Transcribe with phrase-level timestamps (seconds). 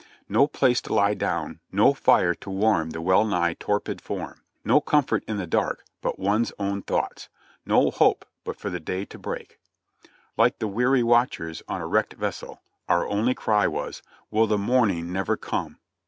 [0.27, 4.81] No place to lie down, no fire to warm the well nigh torpid form, no
[4.81, 7.29] comfort in the dark but one's own thoughts;
[7.67, 9.59] no hope but for the day to break.
[10.37, 14.01] Like the weary watchers on a wrecked vessel, our only cry was,
[14.31, 15.77] "Will the morning never come?"